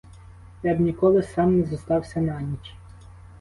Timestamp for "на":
2.21-2.41